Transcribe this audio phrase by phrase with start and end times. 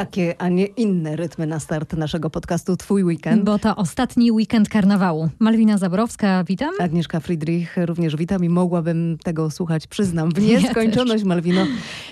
[0.00, 3.44] takie, a nie inne rytmy na start naszego podcastu Twój Weekend.
[3.44, 5.28] Bo to ostatni weekend karnawału.
[5.38, 6.70] Malwina Zaborowska, witam.
[6.78, 11.66] Agnieszka Friedrich również witam i mogłabym tego słuchać, przyznam, w nieskończoność, ja Malwino.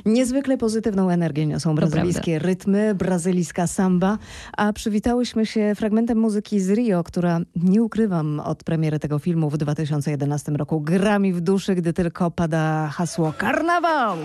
[0.06, 4.18] Niezwykle pozytywną energię niosą brazylijskie rytmy, brazylijska samba,
[4.56, 9.58] a przywitałyśmy się fragmentem muzyki z Rio, która, nie ukrywam, od premiery tego filmu w
[9.58, 14.16] 2011 roku gra mi w duszy, gdy tylko pada hasło karnawał.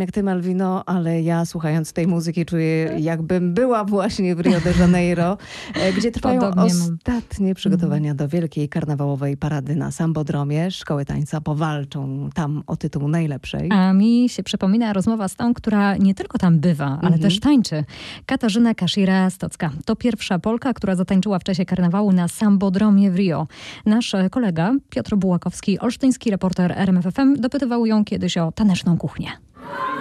[0.00, 4.60] Wiem jak ty, Malwino, ale ja słuchając tej muzyki czuję, jakbym była właśnie w Rio
[4.60, 5.38] de Janeiro,
[5.74, 7.54] e, gdzie trwają Podobnie ostatnie mam.
[7.54, 10.70] przygotowania do wielkiej karnawałowej parady na Sambodromie.
[10.70, 13.68] Szkoły tańca powalczą tam o tytuł najlepszej.
[13.72, 17.20] A mi się przypomina rozmowa z tą, która nie tylko tam bywa, ale mhm.
[17.22, 17.84] też tańczy.
[18.26, 19.70] Katarzyna Kaszira-Stocka.
[19.84, 23.46] To pierwsza Polka, która zatańczyła w czasie karnawału na Sambodromie w Rio.
[23.86, 29.49] Nasz kolega Piotr Bułakowski, olsztyński reporter RMFFM, dopytywał ją kiedyś o taneczną kuchnię.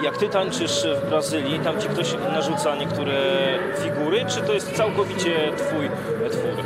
[0.03, 3.13] Jak ty tańczysz w Brazylii, tam ci ktoś narzuca niektóre
[3.83, 5.89] figury, czy to jest całkowicie twój
[6.31, 6.63] twór?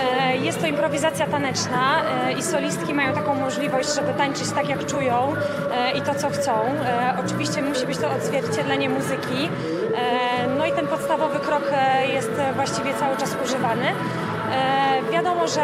[0.00, 4.86] E, jest to improwizacja taneczna e, i solistki mają taką możliwość, żeby tańczyć tak jak
[4.86, 5.32] czują
[5.72, 6.52] e, i to co chcą.
[7.26, 9.48] Oczywiście musi być to odzwierciedlenie muzyki.
[10.58, 11.62] No i ten podstawowy krok
[12.12, 13.86] jest właściwie cały czas używany.
[15.12, 15.62] Wiadomo, że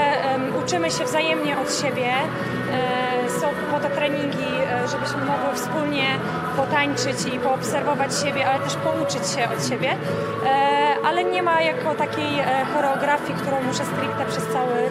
[0.65, 2.11] uczymy się wzajemnie od siebie.
[3.41, 4.53] Są po to treningi,
[4.91, 6.07] żebyśmy mogły wspólnie
[6.57, 9.97] potańczyć i poobserwować siebie, ale też pouczyć się od siebie.
[11.05, 12.43] Ale nie ma jako takiej
[12.75, 14.91] choreografii, którą muszę stricte przez cały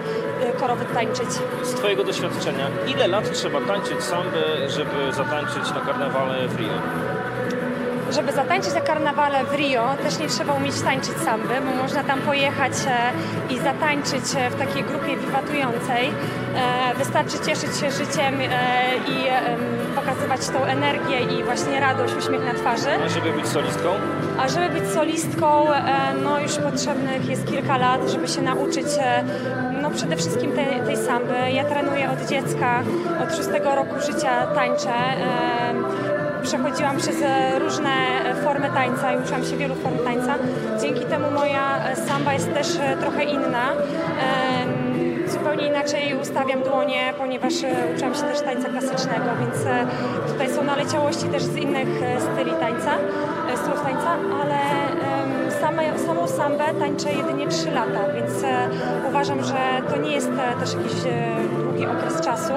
[0.59, 1.29] korowy tańczyć.
[1.63, 6.73] Z Twojego doświadczenia, ile lat trzeba tańczyć sambę, żeby zatańczyć na karnawale w Rio?
[8.11, 12.21] żeby zatańczyć na karnawale w Rio, też nie trzeba umieć tańczyć samby, bo można tam
[12.21, 16.11] pojechać e, i zatańczyć e, w takiej grupie wiwatującej.
[16.55, 18.41] E, wystarczy cieszyć się życiem
[19.07, 19.23] i
[20.09, 22.89] pokazywać tą energię i właśnie radość, uśmiech na twarzy.
[23.05, 23.89] A żeby być solistką?
[24.39, 25.65] A żeby być solistką,
[26.23, 28.87] no już potrzebnych jest kilka lat, żeby się nauczyć
[29.81, 31.51] no przede wszystkim tej, tej samby.
[31.53, 32.83] Ja trenuję od dziecka,
[33.23, 34.93] od szóstego roku życia tańczę
[36.43, 37.89] przechodziłam przez e, różne
[38.25, 40.35] e, formy tańca i uczyłam się wielu form tańca.
[40.81, 42.67] Dzięki temu moja e, samba jest też
[42.99, 43.71] trochę inna.
[45.39, 47.53] Zupełnie inaczej ustawiam dłonie, ponieważ
[47.95, 49.55] uczyłam się też tańca klasycznego, więc
[50.31, 51.87] tutaj są naleciałości też z innych
[52.19, 52.91] styli tańca,
[53.55, 54.09] stylów tańca,
[54.41, 54.59] ale
[55.61, 58.33] same, samą sambę tańczę jedynie 3 lata, więc
[59.09, 59.57] uważam, że
[59.89, 60.29] to nie jest
[60.59, 60.93] też jakiś
[61.79, 62.53] długi okres czasu.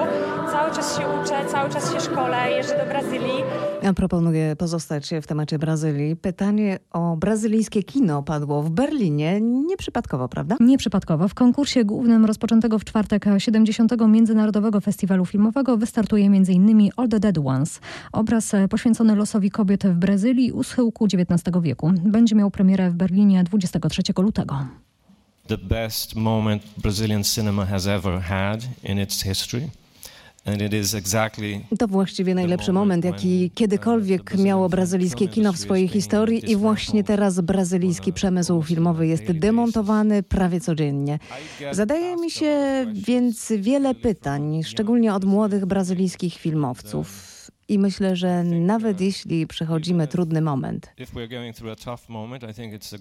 [0.51, 3.43] Cały czas się uczę, cały czas się szkolę, jeżdżę do Brazylii.
[3.83, 6.15] Ja proponuję pozostać w temacie Brazylii.
[6.15, 9.41] Pytanie o brazylijskie kino padło w Berlinie.
[9.41, 10.55] Nieprzypadkowo, prawda?
[10.59, 11.27] Nieprzypadkowo.
[11.27, 13.93] W konkursie głównym rozpoczętego w czwartek 70.
[14.07, 16.89] Międzynarodowego Festiwalu Filmowego wystartuje m.in.
[16.97, 17.79] All the Dead Ones.
[18.11, 21.91] Obraz poświęcony losowi kobiet w Brazylii u schyłku XIX wieku.
[22.03, 24.55] Będzie miał premierę w Berlinie 23 lutego.
[25.47, 29.69] The best moment Brazilian cinema has ever had in its history.
[31.79, 37.03] To właściwie najlepszy moment, jaki uh, kiedykolwiek miało brazylijskie kino w swojej historii i właśnie
[37.03, 41.19] teraz brazylijski przemysł filmowy jest demontowany prawie codziennie.
[41.71, 47.33] Zadaje mi się więc wiele pytań, szczególnie od młodych brazylijskich filmowców.
[47.67, 50.89] I myślę, że nawet jeśli przechodzimy trudny moment,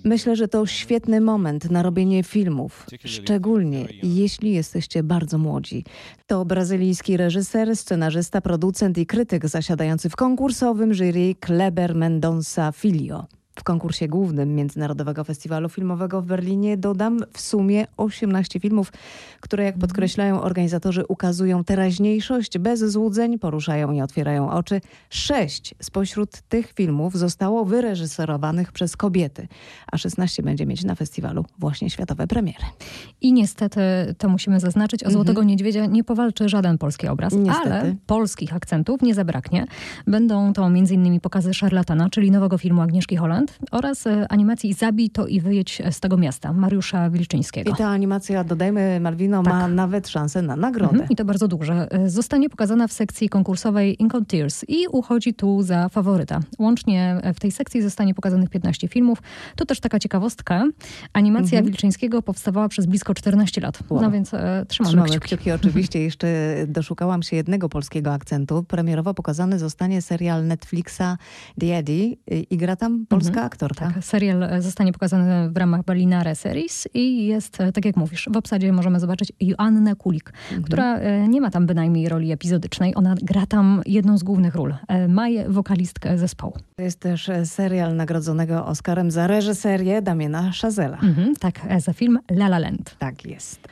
[0.05, 5.85] myślę, że to świetny moment na robienie filmów, szczególnie jeśli jesteście bardzo młodzi.
[6.27, 13.27] To brazylijski reżyser, scenarzysta, producent i krytyk zasiadający w konkursowym jury Kleber Mendonça Filho.
[13.57, 18.93] W konkursie głównym Międzynarodowego Festiwalu Filmowego w Berlinie dodam w sumie 18 filmów,
[19.41, 24.81] które jak podkreślają organizatorzy ukazują teraźniejszość bez złudzeń, poruszają i otwierają oczy.
[25.11, 29.49] Sześć spośród tych filmów zostało wyreżyserowanych przez kobiety,
[29.93, 32.65] a 16 będzie mieć na festiwalu właśnie światowe premiery.
[33.21, 33.81] I niestety,
[34.19, 35.47] to musimy zaznaczyć, o Złotego mhm.
[35.47, 37.73] Niedźwiedzia nie powalczy żaden polski obraz, niestety.
[37.73, 39.65] ale polskich akcentów nie zabraknie.
[40.07, 41.21] Będą to m.in.
[41.21, 46.01] pokazy Szarlatana, czyli nowego filmu Agnieszki Holland, oraz e, animacji Zabij to i wyjedź z
[46.01, 47.71] tego miasta Mariusza Wilczyńskiego.
[47.71, 49.53] I ta animacja, dodajmy Malwino, tak.
[49.53, 50.93] ma nawet szansę na nagrodę.
[50.93, 51.89] Mhm, I to bardzo duże.
[51.91, 56.41] E, zostanie pokazana w sekcji konkursowej Incon Tears i uchodzi tu za faworyta.
[56.59, 59.23] Łącznie w tej sekcji zostanie pokazanych 15 filmów.
[59.57, 60.65] To też taka ciekawostka.
[61.13, 61.65] Animacja mhm.
[61.65, 63.79] Wilczyńskiego powstawała przez blisko 14 lat.
[63.91, 64.03] Wow.
[64.03, 65.27] No więc e, trzymamy, trzymamy kciuki.
[65.27, 65.53] kciuki.
[65.53, 66.27] Oczywiście jeszcze
[66.69, 68.63] doszukałam się jednego polskiego akcentu.
[68.63, 71.19] Premierowo pokazany zostanie serial Netflixa
[71.61, 72.17] The Eddie
[72.51, 73.93] i gra tam polski brytyjska aktorka.
[73.93, 78.73] Tak, serial zostanie pokazany w ramach Berlinare Series i jest, tak jak mówisz, w obsadzie
[78.73, 80.63] możemy zobaczyć Joannę Kulik, mhm.
[80.63, 80.99] która
[81.29, 82.95] nie ma tam bynajmniej roli epizodycznej.
[82.95, 84.75] Ona gra tam jedną z głównych ról.
[85.09, 86.57] Maję wokalistkę zespołu.
[86.77, 90.99] To jest też serial nagrodzonego Oscarem za reżyserię Damiena Chazela.
[91.03, 92.97] Mhm, tak, za film La La Land.
[92.99, 93.69] Tak jest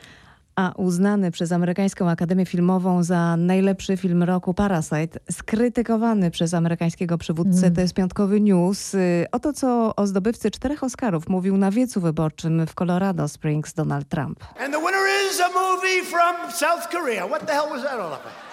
[0.55, 7.59] a uznany przez amerykańską Akademię Filmową za najlepszy film roku Parasite, skrytykowany przez amerykańskiego przywódcę,
[7.59, 7.75] mm.
[7.75, 8.93] to jest piątkowy news.
[8.93, 14.09] Y, oto co o zdobywcy czterech Oscarów mówił na wiecu wyborczym w Colorado Springs Donald
[14.09, 14.43] Trump.
[14.59, 17.27] And the winner is a movie from South Korea.
[17.27, 18.50] What the hell was that all about?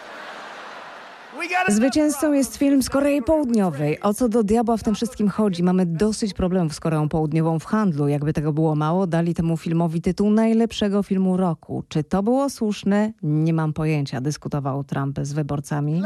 [1.68, 4.00] Zwycięzcą jest film z Korei Południowej.
[4.00, 5.62] O co do diabła w tym wszystkim chodzi?
[5.62, 8.08] Mamy dosyć problemów z Koreą Południową w handlu.
[8.08, 11.84] Jakby tego było mało, dali temu filmowi tytuł najlepszego filmu roku.
[11.88, 13.12] Czy to było słuszne?
[13.22, 16.02] Nie mam pojęcia, dyskutował Trump z wyborcami.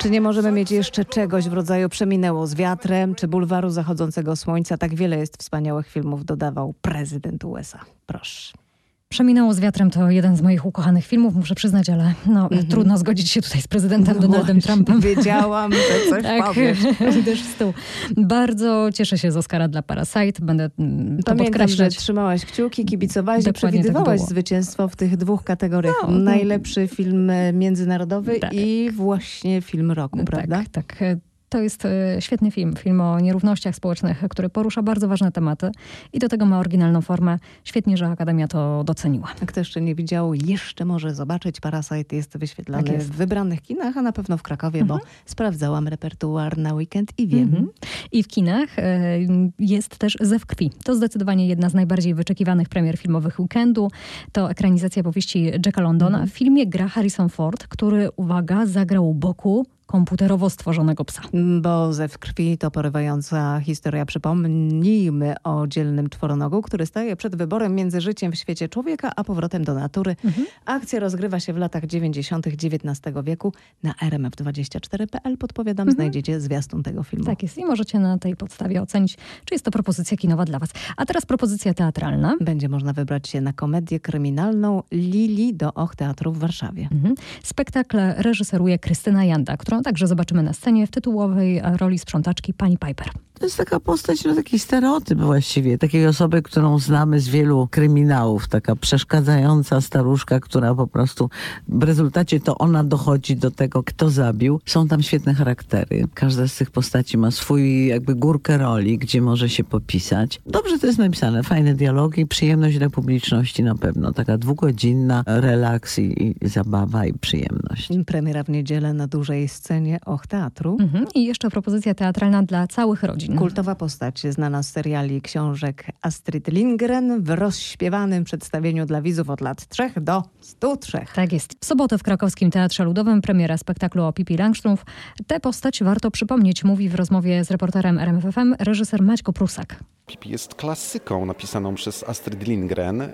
[0.00, 4.78] Czy nie możemy mieć jeszcze czegoś w rodzaju Przeminęło z wiatrem, czy Bulwaru Zachodzącego Słońca?
[4.78, 7.80] Tak wiele jest wspaniałych filmów, dodawał prezydent USA.
[8.06, 8.69] Proszę.
[9.12, 12.70] Przeminęło z wiatrem to jeden z moich ukochanych filmów, muszę przyznać, ale no, mm -hmm.
[12.70, 15.00] trudno zgodzić się tutaj z prezydentem no Donaldem Trumpem.
[15.00, 16.78] Wiedziałam, że coś tak, powiesz.
[17.24, 17.72] też w stół.
[18.16, 21.94] Bardzo cieszę się z Oscara dla Parasite, będę mm, to Pamiętam, podkreślać.
[21.94, 25.94] że trzymałaś kciuki, kibicowałaś i przewidywałaś tak zwycięstwo w tych dwóch kategoriach.
[26.08, 28.52] No, Najlepszy film międzynarodowy tak.
[28.54, 30.64] i właśnie film roku, tak, prawda?
[30.72, 31.20] Tak, tak.
[31.50, 35.70] To jest e, świetny film, film o nierównościach społecznych, który porusza bardzo ważne tematy
[36.12, 37.38] i do tego ma oryginalną formę.
[37.64, 39.28] Świetnie, że Akademia to doceniła.
[39.46, 41.60] Kto jeszcze nie widział, jeszcze może zobaczyć.
[41.60, 43.10] Parasite jest wyświetlany tak jest.
[43.10, 45.00] w wybranych kinach, a na pewno w Krakowie, mhm.
[45.00, 47.42] bo sprawdzałam repertuar na weekend i wiem.
[47.42, 47.68] Mhm.
[48.12, 49.18] I w kinach e,
[49.58, 50.70] jest też Zew krwi.
[50.84, 53.90] To zdecydowanie jedna z najbardziej wyczekiwanych premier filmowych weekendu.
[54.32, 56.18] To ekranizacja powieści Jacka Londona.
[56.18, 56.28] Mhm.
[56.28, 61.22] W filmie gra Harrison Ford, który, uwaga, zagrał u boku komputerowo stworzonego psa.
[61.60, 64.06] Bo ze w krwi to porywająca historia.
[64.06, 69.64] Przypomnijmy o dzielnym czworonogu, który staje przed wyborem między życiem w świecie człowieka, a powrotem
[69.64, 70.16] do natury.
[70.24, 70.46] Mhm.
[70.64, 72.46] Akcja rozgrywa się w latach 90.
[72.46, 73.52] XIX wieku.
[73.82, 75.94] Na rmf24.pl podpowiadam, mhm.
[75.94, 77.24] znajdziecie zwiastun tego filmu.
[77.24, 80.70] Tak jest i możecie na tej podstawie ocenić, czy jest to propozycja kinowa dla was.
[80.96, 82.36] A teraz propozycja teatralna.
[82.40, 86.88] Będzie można wybrać się na komedię kryminalną Lili do Och Teatru w Warszawie.
[86.92, 87.14] Mhm.
[87.42, 93.10] Spektakl reżyseruje Krystyna Janda, także zobaczymy na scenie w tytułowej roli sprzątaczki pani Piper.
[93.40, 98.48] To jest taka postać, no taki stereotyp właściwie, takiej osoby, którą znamy z wielu kryminałów,
[98.48, 101.30] taka przeszkadzająca staruszka, która po prostu
[101.68, 104.60] w rezultacie to ona dochodzi do tego, kto zabił.
[104.66, 106.08] Są tam świetne charaktery.
[106.14, 110.40] Każda z tych postaci ma swój jakby górkę roli, gdzie może się popisać.
[110.46, 114.12] Dobrze to jest napisane, fajne dialogi, przyjemność dla publiczności na pewno.
[114.12, 117.88] Taka dwugodzinna relaks i, i zabawa i przyjemność.
[118.06, 120.76] Premiera w niedzielę na dużej scenie Och Teatru.
[120.80, 121.06] Mhm.
[121.14, 123.29] I jeszcze propozycja teatralna dla całych rodzin.
[123.38, 129.66] Kultowa postać znana z seriali książek Astrid Lindgren w rozśpiewanym przedstawieniu dla widzów od lat
[129.66, 131.04] 3 do 103.
[131.14, 131.54] Tak jest.
[131.60, 134.84] W sobotę w krakowskim Teatrze Ludowym premiera spektaklu o Pipi Langstrumpf.
[135.26, 139.84] Tę postać warto przypomnieć, mówi w rozmowie z reporterem RMFFM reżyser Maćko Prusak.
[140.10, 143.00] Pipi jest klasyką napisaną przez Astrid Lindgren.
[143.02, 143.10] E,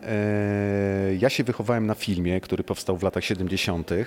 [1.18, 3.92] ja się wychowałem na filmie, który powstał w latach 70.
[3.92, 4.04] E,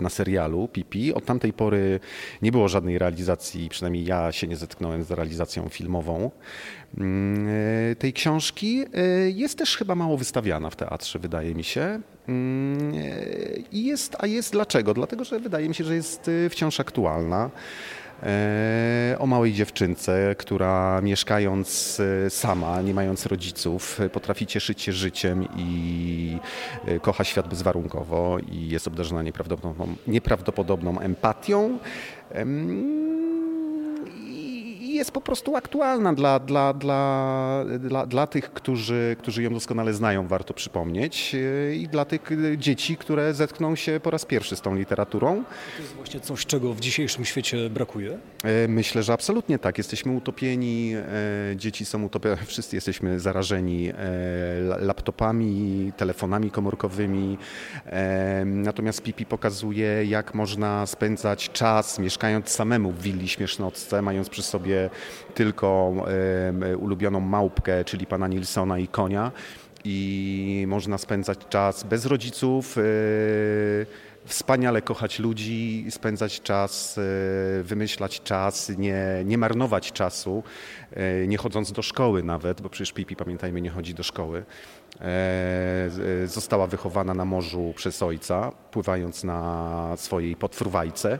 [0.00, 1.14] na serialu Pipi.
[1.14, 2.00] Od tamtej pory
[2.42, 6.30] nie było żadnej realizacji, przynajmniej ja się nie zetknąłem z realizacją filmową
[6.98, 7.48] mm,
[7.92, 8.84] e, tej książki.
[9.34, 12.00] Jest też chyba mało wystawiana w teatrze, wydaje mi się.
[12.28, 12.92] Mm,
[13.72, 14.94] I jest, a jest dlaczego?
[14.94, 17.50] Dlatego, że wydaje mi się, że jest wciąż aktualna.
[18.22, 25.48] E, o małej dziewczynce, która mieszkając e, sama, nie mając rodziców, potrafi cieszyć się życiem
[25.56, 26.38] i
[26.86, 31.78] e, kocha świat bezwarunkowo i jest obdarzona nieprawdopodobną, nieprawdopodobną empatią
[35.00, 40.28] jest po prostu aktualna dla, dla, dla, dla, dla tych, którzy, którzy ją doskonale znają,
[40.28, 44.74] warto przypomnieć, e, i dla tych dzieci, które zetkną się po raz pierwszy z tą
[44.74, 45.44] literaturą.
[45.76, 48.18] To jest właśnie coś, czego w dzisiejszym świecie brakuje?
[48.44, 49.78] E, myślę, że absolutnie tak.
[49.78, 53.92] Jesteśmy utopieni, e, dzieci są utopieni, wszyscy jesteśmy zarażeni
[54.80, 57.38] laptopami, telefonami komórkowymi.
[58.44, 64.89] Natomiast Pipi pokazuje, jak można spędzać czas mieszkając samemu w willi śmiesznocce, mając przy sobie
[65.34, 65.94] tylko
[66.78, 69.32] ulubioną małpkę, czyli pana Nilsona i konia
[69.84, 72.82] i można spędzać czas bez rodziców, e,
[74.24, 80.42] wspaniale kochać ludzi, spędzać czas, e, wymyślać czas, nie, nie marnować czasu,
[80.92, 84.44] e, nie chodząc do szkoły nawet, bo przecież Pipi, pamiętajmy, nie chodzi do szkoły.
[86.24, 91.18] Została wychowana na morzu przez ojca, pływając na swojej podfruwajce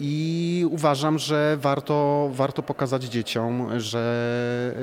[0.00, 4.74] I uważam, że warto, warto pokazać dzieciom, że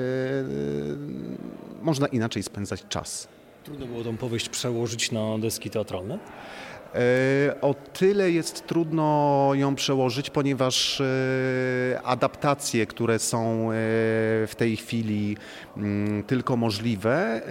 [1.80, 3.28] e, można inaczej spędzać czas.
[3.64, 6.18] Trudno było tą powieść przełożyć na deski teatralne?
[6.94, 13.74] E, o tyle jest trudno ją przełożyć, ponieważ e, adaptacje, które są e,
[14.46, 15.36] w tej chwili
[15.76, 17.42] mm, tylko możliwe,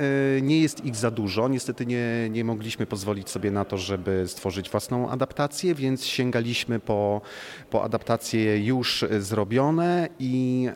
[0.41, 1.48] nie jest ich za dużo.
[1.48, 7.21] Niestety nie, nie mogliśmy pozwolić sobie na to, żeby stworzyć własną adaptację, więc sięgaliśmy po,
[7.69, 10.67] po adaptacje już zrobione i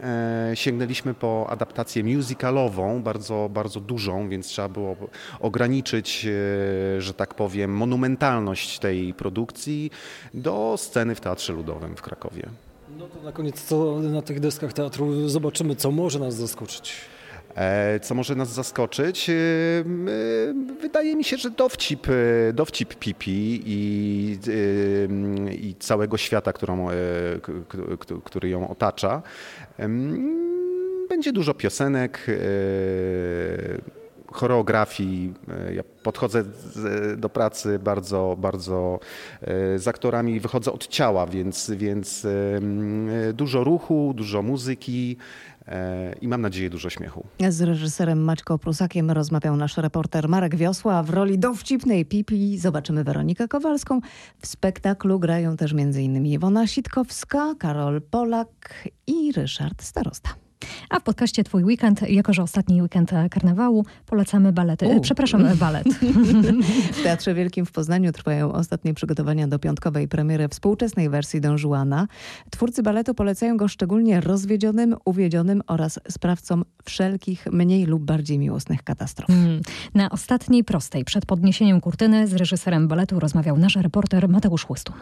[0.54, 4.96] sięgnęliśmy po adaptację musicalową, bardzo, bardzo dużą, więc trzeba było
[5.40, 6.28] ograniczyć,
[7.00, 9.92] że tak powiem, monumentalność tej produkcji
[10.34, 12.50] do sceny w Teatrze Ludowym w Krakowie.
[12.98, 16.94] No to na koniec co na tych deskach teatru zobaczymy, co może nas zaskoczyć.
[17.56, 19.30] E, co może nas zaskoczyć?
[19.30, 19.34] E,
[20.82, 24.40] wydaje mi się, że dowcip, e, dowcip Pipi i,
[25.62, 26.88] i całego świata, którą,
[28.24, 29.22] który ją otacza.
[31.10, 32.28] Będzie dużo piosenek,
[34.36, 35.34] choreografii.
[35.74, 36.44] Ja podchodzę
[37.18, 39.00] do pracy bardzo, bardzo
[39.42, 42.28] e, z aktorami, wychodzę od ciała, więc, więc
[43.34, 45.18] dużo ruchu, dużo muzyki
[45.68, 47.26] e, i mam nadzieję dużo śmiechu.
[47.50, 51.04] Z reżyserem Maćko Prusakiem rozmawiał nasz reporter Marek Wiosła.
[51.04, 54.00] W roli dowcipnej Pipi zobaczymy Weronikę Kowalską.
[54.40, 56.26] W spektaklu grają też m.in.
[56.26, 60.45] Iwona Sitkowska, Karol Polak i Ryszard Starosta.
[60.90, 64.88] A w podcaście Twój Weekend, jako że ostatni weekend karnawału, polecamy balety.
[64.88, 65.02] U.
[65.02, 65.88] Przepraszam, balet.
[66.94, 72.08] w Teatrze Wielkim w Poznaniu trwają ostatnie przygotowania do piątkowej premiery współczesnej wersji Don Juana.
[72.50, 79.30] Twórcy baletu polecają go szczególnie rozwiedzionym, uwiedzionym oraz sprawcom wszelkich mniej lub bardziej miłosnych katastrof.
[79.30, 79.62] Mm.
[79.94, 84.96] Na ostatniej prostej przed podniesieniem kurtyny z reżyserem baletu rozmawiał nasz reporter Mateusz Chłystun.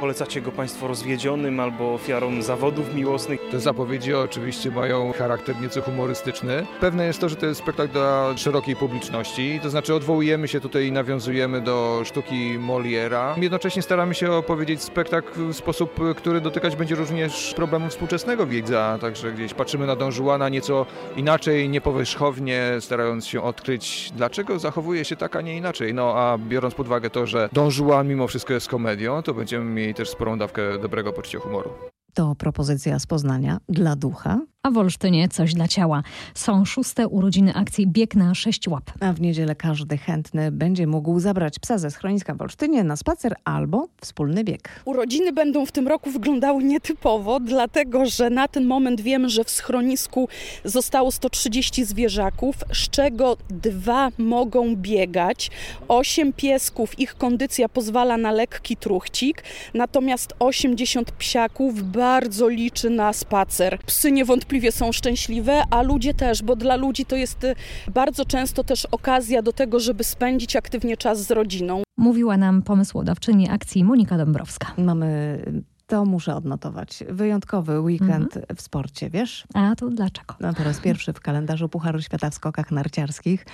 [0.00, 3.40] Polecacie go Państwo rozwiedzionym albo ofiarom zawodów miłosnych?
[3.50, 6.66] Te zapowiedzi oczywiście mają charakter nieco humorystyczny.
[6.80, 10.86] Pewne jest to, że to jest spektakl dla szerokiej publiczności, to znaczy odwołujemy się tutaj
[10.86, 13.34] i nawiązujemy do sztuki Moliera.
[13.40, 19.32] Jednocześnie staramy się opowiedzieć spektakl w sposób, który dotykać będzie również problemu współczesnego widza, także
[19.32, 20.86] gdzieś patrzymy na Don Juana nieco
[21.16, 25.94] inaczej, niepowierzchownie, starając się odkryć, dlaczego zachowuje się tak, a nie inaczej.
[25.94, 29.64] No a biorąc pod uwagę to, że Don Juan mimo wszystko jest komedią, to będziemy
[29.64, 31.70] mieli i też sporą dawkę dobrego poczucia humoru.
[32.14, 36.02] To propozycja z Poznania dla ducha, a w Olsztynie coś dla ciała.
[36.34, 38.90] Są szóste urodziny akcji Bieg na sześć łap.
[39.00, 43.34] A w niedzielę każdy chętny będzie mógł zabrać psa ze schroniska w Olsztynie na spacer
[43.44, 44.82] albo wspólny bieg.
[44.84, 49.50] Urodziny będą w tym roku wyglądały nietypowo, dlatego że na ten moment wiemy, że w
[49.50, 50.28] schronisku
[50.64, 55.50] zostało 130 zwierzaków, z czego dwa mogą biegać.
[55.88, 59.42] Osiem piesków, ich kondycja pozwala na lekki truchcik,
[59.74, 63.78] natomiast 80 psiaków bardzo liczy na spacer.
[63.86, 67.54] Psy niewątpliwie niewątpliwie są szczęśliwe, a ludzie też, bo dla ludzi to jest y,
[67.94, 71.82] bardzo często też okazja do tego, żeby spędzić aktywnie czas z rodziną.
[71.96, 74.72] Mówiła nam pomysłodawczyni akcji Monika Dąbrowska.
[74.78, 75.38] Mamy
[75.86, 77.04] to muszę odnotować.
[77.08, 78.56] Wyjątkowy weekend mhm.
[78.56, 79.44] w sporcie, wiesz?
[79.54, 80.34] A to dlaczego?
[80.40, 83.46] No, po raz pierwszy w kalendarzu Pucharu Świata w skokach narciarskich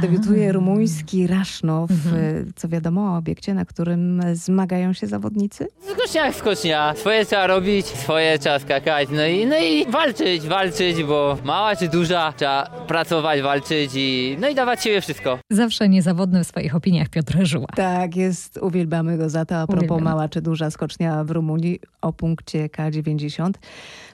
[0.00, 0.52] debiutuje A.
[0.52, 2.52] rumuński Rasznow, mhm.
[2.56, 5.66] co wiadomo o obiekcie, na którym zmagają się zawodnicy.
[5.92, 6.94] Skocznia jak skocznia.
[6.96, 11.88] Swoje trzeba robić, swoje trzeba skakać, no i, no i walczyć, walczyć, bo mała czy
[11.88, 15.38] duża, trzeba pracować, walczyć i no i dawać siebie wszystko.
[15.50, 17.66] Zawsze niezawodny w swoich opiniach Piotr Żyła.
[17.76, 19.56] Tak, jest, uwielbiamy go za to.
[19.56, 20.04] A propos Uwielbiam.
[20.04, 23.50] mała czy duża skocznia w Rumunii, o punkcie K90.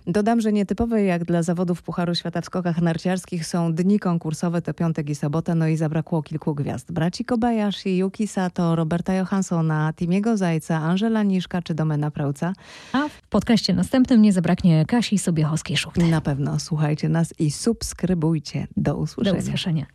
[0.06, 4.74] Dodam, że nietypowe jak dla zawodów Pucharu Świata w skokach narciarskich są dni konkursowe, to
[4.74, 6.92] piątek i sobota, no i zabrakło kilku gwiazd.
[6.92, 12.52] Braci Kobayashi, Yuki Sato, Roberta Johanssona, Timiego Zajca, Angela Niszka czy Domena Prauca.
[12.92, 16.10] A w podcaście następnym nie zabraknie Kasi Sobiechowskiej-Szuchty.
[16.10, 18.66] Na pewno słuchajcie nas i subskrybujcie.
[18.76, 19.40] Do usłyszenia.
[19.40, 19.86] Do usłyszenia.